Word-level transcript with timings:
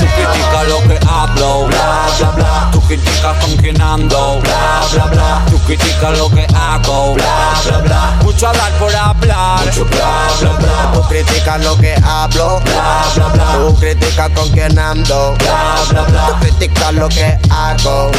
Tú 0.00 0.06
criticas 0.16 0.68
lo 0.68 0.88
que 0.88 0.98
hablo, 1.08 1.66
bla, 1.66 2.06
bla, 2.18 2.30
bla. 2.30 2.68
Tú 2.72 2.80
criticas 2.82 3.36
con 3.44 3.56
quién 3.56 3.80
ando, 3.80 4.40
bla, 4.40 4.80
bla, 4.92 5.04
bla. 5.06 5.42
Tú 5.50 5.58
criticas 5.64 6.18
lo 6.18 6.30
que 6.30 6.46
hago, 6.54 7.14
bla, 7.14 7.54
bla, 7.64 7.78
bla. 7.78 8.18
Mucho 8.22 8.48
hablar 8.48 8.72
por 8.78 8.94
hablar, 8.94 9.64
mucho 9.64 9.84
bla, 9.86 10.28
bla, 10.40 10.52
bla. 10.52 10.92
Tú 10.92 11.08
criticas 11.08 11.64
lo 11.64 11.76
que 11.78 11.94
hablo, 12.04 12.60
Bla, 12.60 13.04
bla, 13.14 13.28
bla. 13.28 13.52
Tú 13.58 13.74
criticas 13.76 14.30
con 14.30 14.48
quién 14.50 14.78
ando, 14.78 15.34
Bla, 15.38 15.74
bla, 15.90 16.02
bla. 16.02 16.26
Tú 16.26 16.34
criticas 16.40 16.94
lo 16.94 17.08
que 17.08 17.38
hago. 17.50 18.10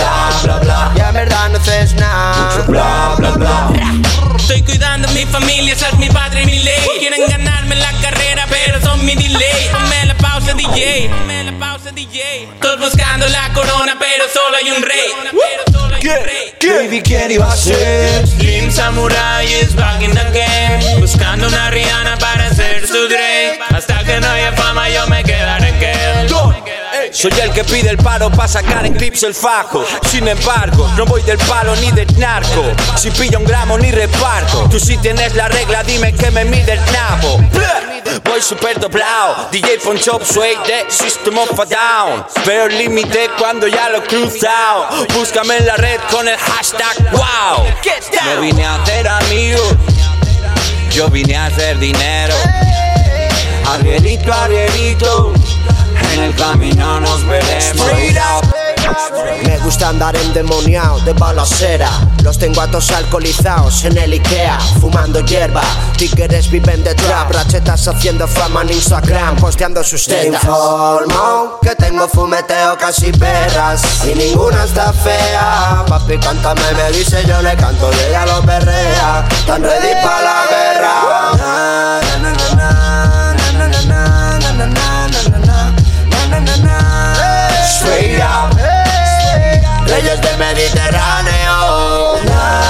Todos 12.62 12.80
buscando 12.80 13.28
la 13.30 13.52
corona, 13.52 13.98
pero 14.00 14.26
solo 14.32 14.58
hay 14.58 14.70
un 14.70 14.84
rey. 14.84 15.10
Un 15.32 16.24
rey. 16.24 16.54
Baby, 16.62 17.02
¿quién 17.02 17.32
iba 17.32 17.52
a 17.52 17.56
ser? 17.56 18.28
Slim 18.28 18.72
Samurai 18.72 19.46
is 19.46 19.76
back 19.76 20.00
in 20.02 20.12
the 20.12 20.24
game. 20.32 21.02
Buscando 21.02 21.48
una 21.48 21.72
Rihanna 21.72 22.18
para 22.20 22.54
ser 22.54 22.88
su 22.88 23.08
Drake. 23.08 23.60
Hasta 23.70 24.04
que 24.04 24.20
no 24.20 24.30
haya 24.30 24.52
fama, 24.54 24.88
yo 24.90 25.08
me 25.08 25.24
quedaré 25.24 25.70
en 25.70 25.80
que 25.80 26.00
Soy 27.12 27.32
el 27.42 27.52
que 27.52 27.64
pide 27.64 27.90
el 27.90 27.98
paro 27.98 28.30
para 28.30 28.48
sacar 28.48 28.86
en 28.86 28.94
clips 28.94 29.24
el 29.24 29.34
fajo. 29.34 29.84
Sin 30.10 30.28
embargo, 30.28 30.88
no 30.96 31.06
voy 31.06 31.24
del 31.24 31.40
palo 31.40 31.76
ni 31.78 31.92
del 31.92 32.08
narco. 32.20 32.64
Si 32.96 33.10
pillo 33.10 33.40
un 33.40 33.46
gramo 33.46 33.78
ni 33.80 33.92
reparto. 33.92 34.70
Tú 34.70 34.80
si 34.80 34.96
tienes 34.98 35.36
la 35.36 35.48
regla, 35.48 35.84
dime 35.84 36.14
que 36.14 36.30
me 36.30 36.46
mide 36.46 36.74
el 36.74 36.92
nabo. 36.92 37.40
Super 38.42 38.80
doblado. 38.80 39.50
DJ 39.52 39.80
Ponchop, 39.84 40.24
Sway 40.24 40.56
de 40.66 40.90
System 40.90 41.38
of 41.38 41.60
a 41.60 41.66
Down. 41.66 42.26
Pero 42.46 42.66
el 42.66 42.78
límite 42.78 43.30
cuando 43.38 43.68
ya 43.68 43.90
lo 43.90 43.98
he 43.98 44.04
cruzado. 44.04 44.88
Búscame 45.14 45.58
en 45.58 45.66
la 45.66 45.76
red 45.76 46.00
con 46.10 46.28
el 46.28 46.38
hashtag 46.38 47.12
wow. 47.12 47.66
Me 48.26 48.42
vine 48.42 48.66
a 48.66 48.76
hacer 48.76 49.08
amigos. 49.08 49.76
Yo 50.92 51.10
vine 51.10 51.36
a 51.36 51.48
hacer 51.48 51.78
dinero. 51.80 52.34
Arrierito, 53.68 54.34
arrierito. 54.34 55.34
En 56.14 56.24
el 56.24 56.36
camino 56.36 57.00
nos 57.02 57.26
veremos 57.28 57.88
gusta 59.70 59.90
andar 59.90 60.16
endemoniado 60.16 61.00
de 61.02 61.14
balacera. 61.14 61.92
Los 62.24 62.40
tengo 62.40 62.60
a 62.60 62.66
todos 62.66 62.90
alcoholizados 62.90 63.86
en 63.86 64.00
el 64.00 64.14
Ikea, 64.14 64.58
fumando 64.82 65.20
hierba. 65.20 65.62
Tíqueres 65.96 66.50
viven 66.50 66.84
de 66.84 66.96
trap, 66.96 67.32
rachetas 67.32 67.88
haciendo 67.88 68.28
fama 68.28 68.64
en 68.64 68.72
Instagram, 68.72 69.36
posteando 69.36 69.84
sus 69.84 70.08
tetas. 70.08 70.44
informo 70.44 71.60
que 71.62 71.76
tengo 71.76 72.08
fumeteo 72.08 72.80
casi 72.80 73.12
perras 73.12 73.84
y 74.06 74.16
ninguna 74.16 74.64
está 74.64 74.92
fea. 74.92 75.86
Papi, 75.88 76.18
cántame, 76.18 76.64
me 76.76 76.92
dice, 76.98 77.24
yo 77.28 77.40
le 77.44 77.56
canto 77.56 77.92
y 77.94 78.00
ella 78.10 78.26
lo 78.26 78.42
perrea. 78.42 79.30
Tan 79.46 79.62
ready 79.62 79.94
para 80.02 80.24
la 80.24 80.46
guerra. 80.50 80.80
Straight 87.68 88.20
up. 88.20 88.69
Reyes 89.90 90.22
del 90.22 90.38
Mediterráneo. 90.38 92.22
Na. 92.26 92.70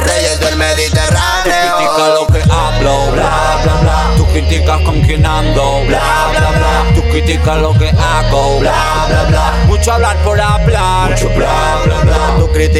Reyes 0.00 0.40
del 0.40 0.56
Mediterráneo. 0.56 1.76
Critica 1.76 2.08
lo 2.08 2.26
que 2.26 2.42
hablo, 2.50 3.12
bla 3.12 3.60
bla 3.62 3.74
bla. 3.82 4.14
Tú 4.16 4.26
criticas 4.26 4.80
con 4.80 5.00
quien 5.02 5.24
ando, 5.24 5.84
bla 5.86 6.30
bla 6.36 6.50
bla. 6.50 6.94
Tú 6.94 7.02
criticas 7.10 7.58
lo 7.58 7.72
que 7.78 7.90
hago, 7.90 8.58
bla 8.58 9.06
bla 9.08 9.24
bla. 9.28 9.52
Mucho 9.66 9.92
hablar 9.92 10.16
por 10.24 10.40
hablar, 10.40 11.10
mucho 11.10 11.28
bla 11.30 11.82
bla 11.84 12.00
bla. 12.00 12.23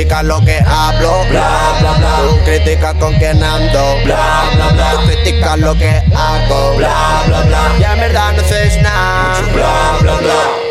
Criticas 0.05 0.25
lo 0.25 0.45
que 0.45 0.59
hablo, 0.59 1.25
Bla, 1.31 1.79
bla, 1.81 1.93
bla. 1.93 2.17
Tú 2.19 2.45
criticas 2.45 2.95
con 2.97 3.15
quién 3.15 3.43
ando, 3.43 3.97
Bla, 4.05 4.51
bla, 4.55 4.69
bla. 4.69 4.91
Tú 4.91 5.07
criticas 5.07 5.59
lo 5.59 5.75
que 5.79 6.03
hago, 6.15 6.77
Bla, 6.77 7.23
bla, 7.27 7.41
bla. 7.41 7.79
Ya 7.79 7.95
en 7.95 8.01
verdad 8.01 8.33
no 8.37 8.43
haces 8.43 8.83
nada. 8.83 9.41
Bla, 9.55 9.99
bla, 10.03 10.17
bla. 10.17 10.35
Na, 10.35 10.64